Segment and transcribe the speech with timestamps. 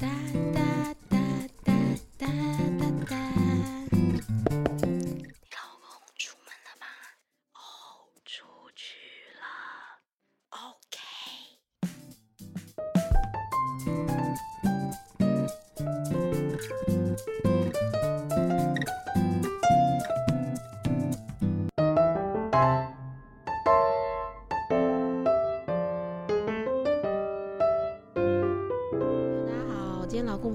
[0.00, 0.08] da,
[0.54, 0.69] da.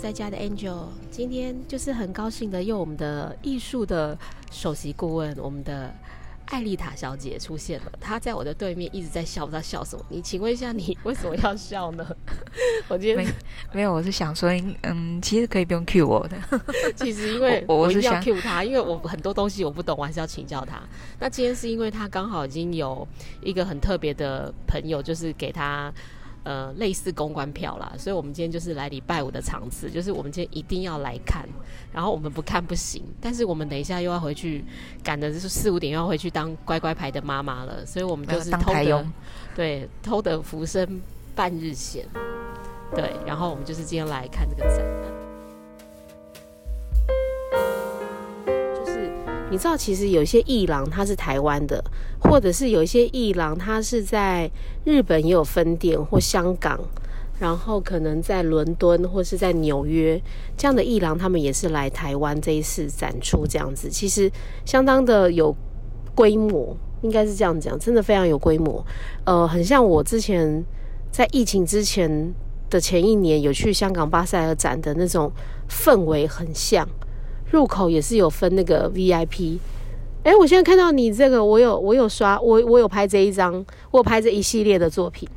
[0.00, 4.16] 在家的 Angel，今天就是很高兴的，用我们的艺术的
[4.50, 5.94] 首席顾问，我们的
[6.46, 7.92] 艾丽塔小姐出现了。
[8.00, 10.02] 她在我的对面一直在笑，不知道笑什么。
[10.08, 12.16] 你请问一下，你为什么要笑呢？
[12.88, 13.34] 我今天
[13.74, 14.50] 没有，我是想说，
[14.84, 16.36] 嗯，其实可以不用 cue 我的。
[16.96, 20.80] 其实因为 我是想 cue 她，因为我很多东西我不懂，我还是要请教她。
[21.18, 23.06] 那今天是因为她刚好已经有
[23.42, 25.92] 一个很特别的朋友，就是给她。
[26.42, 31.46] 呃，类似公关票啦，所以我们今天就是来礼拜五的场次，就是我们今天一定要来看，
[31.92, 34.64] 然后我们不看不行，但是我们等一下又要回去
[35.04, 39.06] 赶的就是四五点又要回去当乖乖牌的妈妈了，所以我们就是偷得
[39.54, 41.00] 对偷得浮生
[41.34, 42.06] 半日闲，
[42.94, 45.09] 对，然后我们就是今天来看这个展。
[49.50, 51.82] 你知道，其实有些艺廊它是台湾的，
[52.20, 54.50] 或者是有一些艺廊它是在
[54.84, 56.78] 日本也有分店，或香港，
[57.40, 60.20] 然后可能在伦敦或是在纽约
[60.56, 64.30] 这样的艺廊，他们也是来台湾这一次展出这样子，其实
[64.64, 65.54] 相当的有
[66.14, 68.84] 规模，应该是这样讲，真的非常有规模。
[69.24, 70.64] 呃，很像我之前
[71.10, 72.32] 在疫情之前
[72.70, 75.32] 的前一年有去香港巴塞尔展的那种
[75.68, 76.88] 氛围很像，
[77.50, 79.58] 入口也是有分那个 VIP。
[80.22, 83.54] 哎，我现在看到你这个，我有我有刷，我我有拍这一张，
[83.90, 85.28] 我有拍这一系列的作品。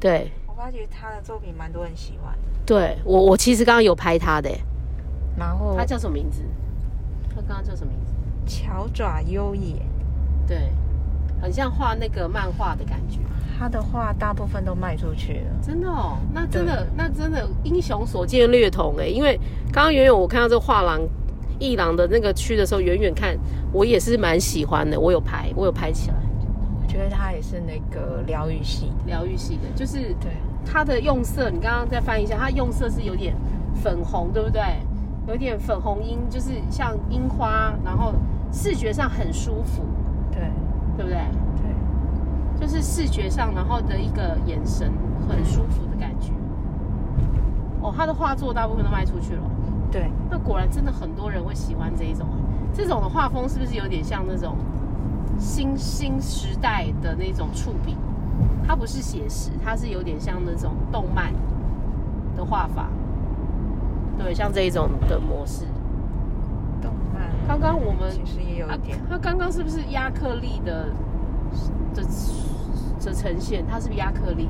[0.00, 2.34] 对我发觉他的作品蛮多人喜欢，
[2.66, 4.50] 对，我我其实刚刚有拍他的，
[5.38, 6.42] 然后他叫什么名字？
[7.28, 8.12] 他刚刚叫什么名字？
[8.46, 9.76] 巧爪优野，
[10.46, 10.72] 对，
[11.40, 13.18] 很像画那个漫画的感觉。
[13.56, 15.62] 他的画大部分都卖出去了。
[15.62, 19.38] 真的哦，那真的那真的英雄所见略同哎，因为
[19.72, 21.00] 刚刚远远我看到这画廊
[21.64, 23.36] 艺廊的那个区的时候，远远看
[23.72, 26.16] 我也是蛮喜欢的，我有拍，我有拍起来，
[26.82, 30.32] 我觉得他也是那个疗愈系，疗愈系的，就是对，
[30.64, 33.34] 它的用色，你刚刚再翻一下，它用色是有点
[33.74, 34.60] 粉红，对不对？
[35.26, 38.12] 有点粉红樱，就是像樱花，然后
[38.52, 39.82] 视觉上很舒服，
[40.30, 40.42] 对
[40.98, 41.18] 对不对？
[41.56, 44.92] 对，就是视觉上，然后的一个眼神
[45.26, 46.30] 很舒服的感觉。
[47.80, 49.42] 哦，他的画作大部分都卖出去了。
[49.94, 52.26] 对，那果然真的很多人会喜欢这一种，
[52.72, 54.56] 这种的画风是不是有点像那种
[55.38, 57.96] 新新时代的那种触笔？
[58.66, 61.32] 它不是写实，它是有点像那种动漫
[62.34, 62.88] 的画法。
[64.18, 65.64] 对，像这一种的模式。
[66.82, 67.30] 动漫。
[67.46, 70.88] 刚刚我们其实也有一点，它刚刚是不是亚克力的
[71.94, 73.64] 的的呈现？
[73.64, 74.48] 它是不是亚克力？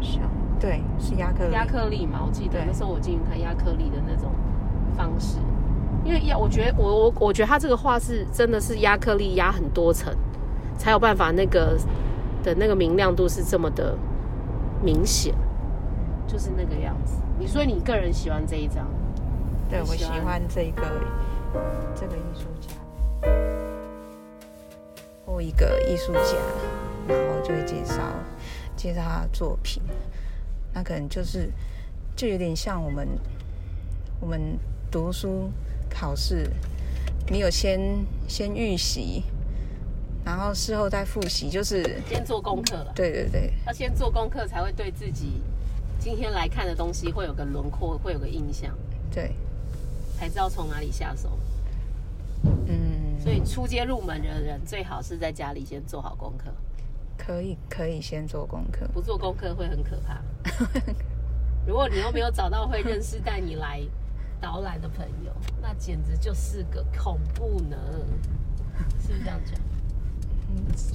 [0.00, 0.22] 像
[0.62, 1.52] 对，是亚克力。
[1.52, 4.30] 亚克力嘛，我记得那时候我进去看亚克力的那种
[4.96, 5.38] 方式，
[6.04, 10.14] 因为亚，我觉得我我我觉得他这个画是真的是亚克力压很多层，
[10.78, 11.76] 才有办法那个
[12.44, 13.98] 的那个明亮度是这么的
[14.80, 15.34] 明显，
[16.28, 17.16] 就是那个样子。
[17.40, 18.86] 你所以你个人喜欢这一张，
[19.68, 20.82] 对我喜欢欢这个
[21.92, 22.68] 这个艺术家，
[25.26, 26.36] 或一个艺术家，
[27.08, 27.96] 然后就会介绍
[28.76, 29.82] 介绍他的作品。
[30.74, 31.50] 那可能就是
[32.16, 33.08] 就有点像我们
[34.20, 34.58] 我们
[34.90, 35.50] 读书
[35.90, 36.50] 考试，
[37.28, 39.24] 你有先先预习，
[40.24, 43.52] 然后事后再复习，就是先做功课了，对对对。
[43.66, 45.42] 要先做功课才会对自己
[45.98, 48.76] 今天来看的东西会有个轮廓，会有个印象，
[49.10, 49.34] 对，
[50.18, 51.38] 才知道从哪里下手。
[52.66, 56.52] 嗯，所以初阶入门的人最好是在家里先做好功课，
[57.16, 60.20] 可以可以先做功课，不做功课会很可怕。
[61.66, 63.80] 如果你又没有找到会认识带你来
[64.40, 67.76] 导览的朋友，那简直就是个恐怖呢，
[69.00, 69.54] 是不是这样讲？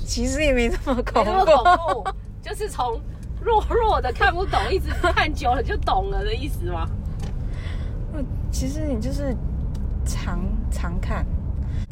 [0.05, 2.03] 其实也没这么恐没那么怖。
[2.03, 2.09] 恐怖，
[2.41, 2.99] 就是从
[3.41, 6.87] 弱弱的看不懂，一直看久了就懂了的意思吗？
[8.13, 9.35] 嗯，其实你就是
[10.05, 10.39] 常
[10.69, 11.25] 常看，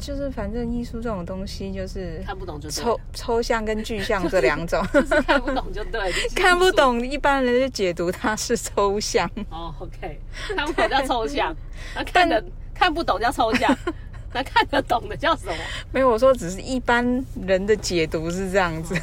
[0.06, 9.28] 就是反正艺术这种东西就是看不懂就抽抽象跟具象 这两种，就是看不懂就对， 就是看不懂一般人就解读它是抽象。
[9.50, 10.20] 哦，OK，
[10.54, 11.52] 看不懂叫抽象，
[11.96, 13.76] 那看得看不懂叫抽象，
[14.32, 15.54] 那看得懂的叫什么？
[15.90, 17.04] 没有我说，只是一般
[17.44, 18.94] 人的解读是这样子。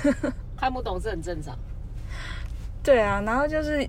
[0.56, 1.54] 看不懂是很正常。
[2.82, 3.86] 对啊，然后就是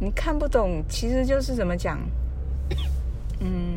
[0.00, 2.00] 你看不懂，其实就是怎么讲，
[3.40, 3.69] 嗯，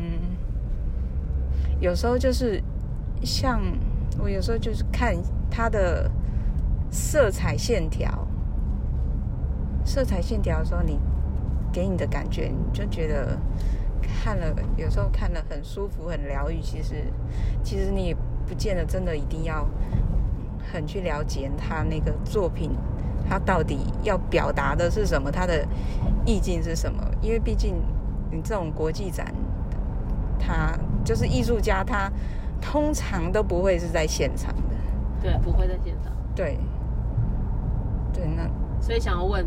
[1.84, 2.62] 有时候就是
[3.22, 3.60] 像
[4.18, 5.14] 我有时候就是看
[5.50, 6.10] 它的
[6.90, 8.26] 色彩线条，
[9.84, 10.98] 色彩线条的时候，你
[11.70, 13.38] 给你的感觉，你就觉得
[14.00, 14.46] 看了
[14.78, 16.58] 有时候看了很舒服、很疗愈。
[16.62, 17.04] 其实，
[17.62, 18.16] 其实你也
[18.46, 19.68] 不见得真的一定要
[20.72, 22.70] 很去了解他那个作品，
[23.28, 25.68] 他到底要表达的是什么，他的
[26.24, 27.04] 意境是什么。
[27.20, 27.74] 因为毕竟
[28.30, 29.34] 你这种国际展，
[30.38, 32.10] 他就是艺术家，他
[32.60, 34.62] 通常都不会是在现场的。
[35.22, 36.12] 对，不会在现场。
[36.34, 36.58] 对，
[38.12, 38.42] 对，那
[38.80, 39.46] 所以想要问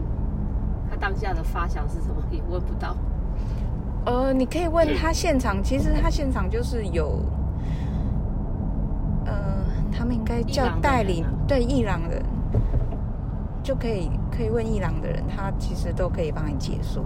[0.89, 2.95] 他当下的发想是什么，也问不到。
[4.06, 7.19] 呃，你可以问他现场，其实他现场就是有，
[9.25, 9.33] 呃，
[9.92, 12.24] 他们应该叫代理啊，对，伊朗人
[13.62, 17.03] 就可以可以问伊朗的人，他其实都可以帮你解说，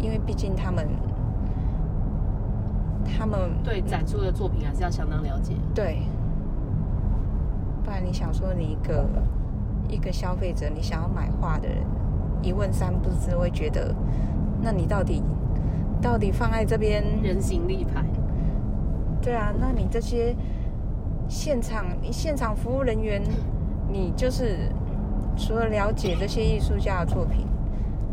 [0.00, 0.88] 因为毕竟他们
[3.06, 5.54] 他们对展出的作品还是要相当了解。
[5.74, 6.02] 对，
[7.84, 9.06] 不然你想说你一个
[9.88, 11.78] 一个消费者，你想要买画的人，
[12.42, 13.94] 一问三不知，会觉得，
[14.60, 15.22] 那你到底
[16.00, 17.02] 到底放在这边？
[17.22, 18.04] 人形立牌，
[19.20, 20.34] 对啊，那你这些
[21.28, 23.22] 现场你现场服务人员，
[23.90, 24.70] 你就是
[25.36, 27.46] 除了了解这些艺术家的作品，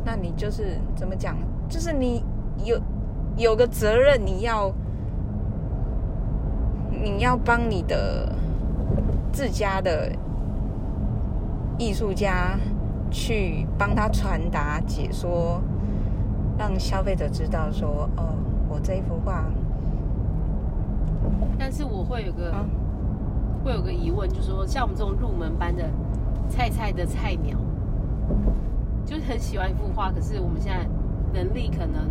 [0.04, 1.36] 那你就是怎么讲？
[1.70, 2.24] 就是你
[2.64, 2.80] 有
[3.38, 4.72] 有个责任，你要
[7.04, 8.34] 你要帮你的
[9.34, 10.10] 自家的
[11.78, 12.58] 艺术家
[13.12, 15.62] 去帮他传达解说，
[16.58, 18.34] 让消费者知道说，哦，
[18.70, 19.44] 我这一幅画。
[21.60, 22.66] 但是我会有个、啊
[23.66, 25.90] 会有个疑问，就是说像我们这种入门班的
[26.50, 27.58] 菜菜的菜鸟，
[29.06, 30.86] 就是很喜欢一幅画，可是我们现在
[31.34, 32.10] 能力可能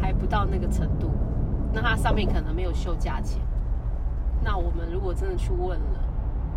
[0.00, 1.10] 还不到那个程度，
[1.72, 3.40] 那它上面可能没有秀价钱。
[4.44, 5.98] 那我们如果真的去问了，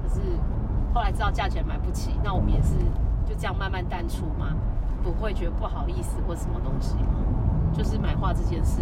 [0.03, 0.19] 可是
[0.93, 2.75] 后来知道价钱买不起，那我们也是
[3.25, 4.53] 就这样慢慢淡出吗？
[5.01, 7.21] 不会觉得不好意思或什么东西吗？
[7.71, 8.81] 就是买画这件事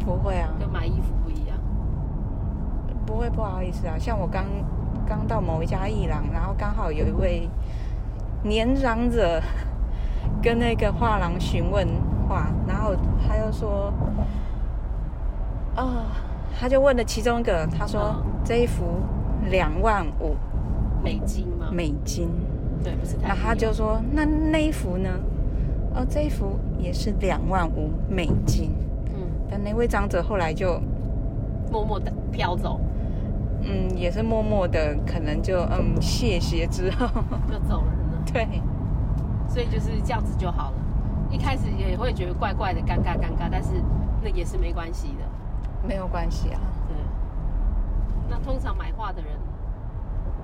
[0.00, 1.56] 不会啊，跟买衣服不一样。
[3.04, 3.96] 不会不好意思啊。
[3.98, 4.44] 像我刚
[5.06, 7.48] 刚到某一家艺廊，然后刚好有一位
[8.42, 9.40] 年长者
[10.42, 11.86] 跟那个画廊询问
[12.28, 12.94] 画，然后
[13.26, 13.92] 他又说，
[15.76, 16.06] 啊、
[16.58, 18.84] 他就问了其中一个，他说、嗯这一幅
[19.50, 20.36] 两万五
[21.02, 21.66] 美金吗？
[21.72, 22.28] 美金，
[22.84, 23.34] 对，不是那。
[23.34, 25.10] 他就说，那那一幅呢？
[25.96, 28.70] 哦，这一幅也是两万五美金。
[29.06, 29.20] 嗯，
[29.50, 30.80] 但那位长者后来就
[31.72, 32.80] 默默的飘走
[33.62, 37.08] 嗯，也是默默的，可能就嗯谢谢之后，
[37.50, 38.46] 就走人了， 对，
[39.48, 40.76] 所以就是这样子就好了。
[41.32, 43.70] 一开始也会觉得怪怪的、尴尬尴尬，但是
[44.22, 45.24] 那也是没关系的。
[45.86, 46.60] 没有关系啊。
[46.88, 46.96] 对。
[48.28, 49.32] 那通常买画的人，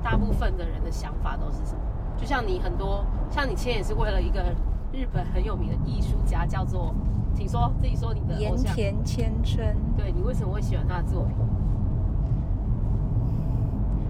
[0.02, 1.80] 大部分的人的想法都是什么？
[2.16, 4.54] 就像你很多，像你签也是为了一个
[4.92, 6.94] 日本很有名的艺术家，叫做，
[7.34, 8.54] 请说自己说你的盐。
[8.56, 11.36] 田千春，对你为什么会喜欢他的作品？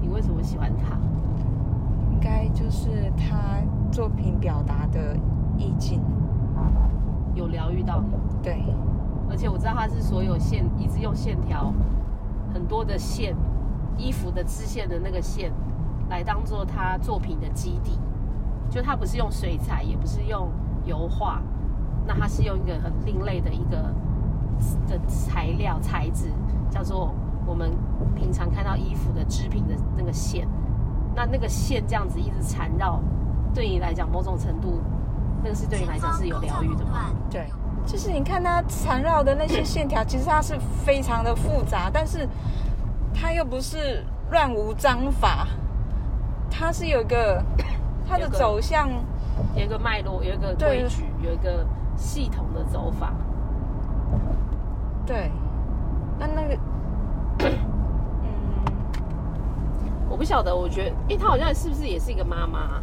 [0.00, 0.99] 你为什么喜欢他？
[2.12, 5.17] 应该就是他作品表达的
[5.56, 6.02] 意境。
[7.34, 8.15] 有疗愈到你？
[8.43, 8.62] 对，
[9.32, 11.72] 而且我知道他是所有线一直用线条，
[12.53, 13.34] 很多的线，
[13.96, 15.51] 衣服的织线的那个线，
[16.10, 17.98] 来当做他作品的基底。
[18.69, 20.51] 就他不是用水彩，也不是用
[20.84, 21.41] 油画，
[22.06, 23.93] 那他是用一个很另类的一个
[24.86, 26.31] 的材料材质，
[26.70, 27.15] 叫做
[27.46, 27.70] 我们
[28.15, 30.46] 平常看到衣服的织品的那个线。
[31.15, 33.01] 那那个线这样子一直缠绕，
[33.55, 34.81] 对你来讲某种程度，
[35.43, 37.10] 那个是对你来讲是有疗愈的吗？
[37.31, 37.46] 对，
[37.86, 42.29] 就是你看它缠绕的那些线条，其实它是非常的复杂，但是
[43.12, 45.46] 它又不是乱无章法，
[46.51, 47.43] 它是有一个
[48.08, 48.89] 它的走向，
[49.55, 53.12] 有一个脉络，有一个规矩，有一个系统的走法。
[55.05, 55.31] 对，
[56.19, 56.58] 那那个，
[58.22, 58.31] 嗯，
[60.08, 62.81] 我不晓得，我觉得，因为她好像是不是也是一个妈妈？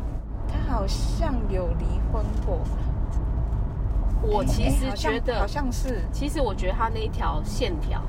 [0.52, 2.72] 他好像有离婚过吧。
[4.22, 8.02] 我其实觉得，好像是，其实我觉得它那一条线条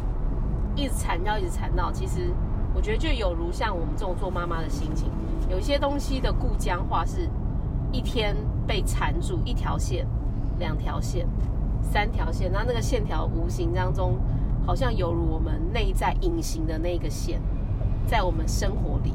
[0.75, 2.35] 一直缠绕，一直缠绕，其实
[2.75, 5.11] 我觉得就有如像我们这种做妈妈的心情，
[5.49, 7.29] 有一些东西的固僵化是
[7.93, 8.37] 一天
[8.67, 10.07] 被缠住一条线、
[10.59, 11.27] 两条线、
[11.81, 14.19] 三条线，然后那个线条无形当中
[14.67, 17.41] 好像犹如我们内在隐形的那个线，
[18.07, 19.15] 在我们生活里，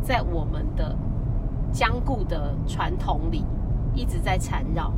[0.00, 0.96] 在我们的
[1.72, 3.44] 僵固的传统里
[3.94, 4.92] 一直在缠绕。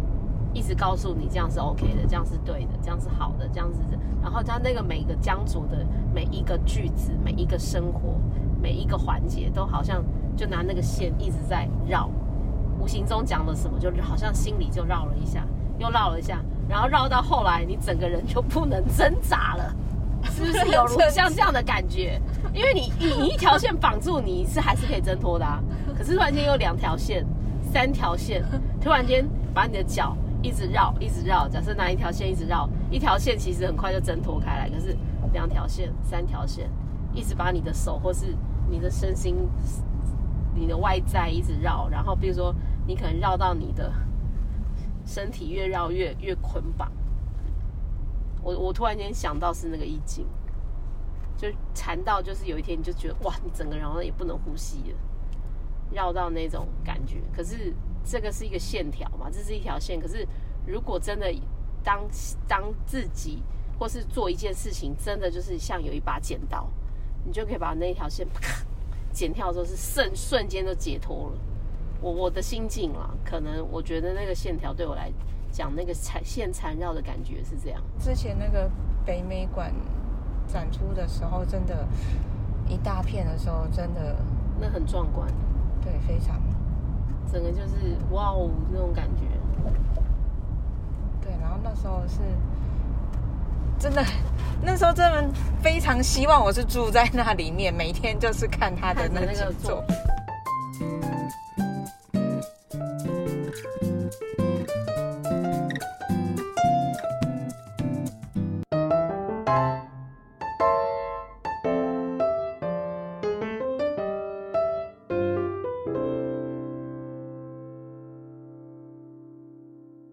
[0.54, 3.80] 一直告诉你这样是 OK 的，这样是对的，这样是好的，这样子。
[4.22, 5.84] 然后它那个每个江族的
[6.14, 8.14] 每一个句子，每一个生活，
[8.62, 10.02] 每一个环节，都好像
[10.34, 12.08] 就拿那个线一直在绕，
[12.80, 15.44] 无形中讲了什么，就好像心里就绕了一下，
[15.78, 19.76] 又绕了一下，然后绕到后来，你整个人就不能挣扎了，
[20.30, 22.18] 是不是有如像这样的感觉？
[22.54, 25.60] 因为你你一条线绑住，你是还是可以挣脱的啊，
[25.98, 27.26] 可是突然间有两条线、
[27.70, 28.42] 三条线，
[28.80, 30.16] 突然间把你的脚。
[30.44, 31.48] 一直绕，一直绕。
[31.48, 34.68] 假设拿一条线一直绕，一条线其实很快就挣脱开来。
[34.68, 34.94] 可是
[35.32, 36.70] 两条线、三条线，
[37.14, 38.36] 一直把你的手或是
[38.68, 39.48] 你的身心、
[40.54, 41.88] 你的外在一直绕。
[41.88, 42.54] 然后比如说，
[42.86, 43.90] 你可能绕到你的
[45.06, 46.92] 身体越绕越越捆绑。
[48.42, 50.26] 我我突然间想到是那个意境，
[51.38, 54.98] 就缠到就是有一天你就觉得哇，你整个人好像也不能呼吸了，
[55.90, 57.22] 绕到那种感觉。
[57.34, 57.74] 可是。
[58.04, 59.98] 这个是一个线条嘛，这是一条线。
[60.00, 60.26] 可是，
[60.66, 61.32] 如果真的
[61.82, 62.06] 当
[62.46, 63.42] 当自己
[63.78, 66.68] 或是做一件事情，真的就是像有一把剪刀，
[67.24, 68.26] 你就可以把那一条线
[69.12, 71.38] 剪掉的时候，是瞬瞬间就解脱了。
[72.00, 75.10] 我我的心境啦，可能我觉得那个线条对我来
[75.50, 77.82] 讲，那个缠线缠绕的感觉是这样。
[77.98, 78.70] 之前那个
[79.06, 79.72] 北美馆
[80.46, 81.88] 展出的时候，真的，
[82.68, 84.16] 一大片的时候，真的
[84.60, 85.26] 那很壮观，
[85.82, 86.42] 对，非常。
[87.32, 89.22] 整个就是哇哦那种感觉，
[91.20, 92.20] 对，然后那时候是
[93.78, 94.04] 真的，
[94.62, 95.24] 那时候真的
[95.62, 99.96] 非常希望我是住在那里面，每天就是看他的那个作品。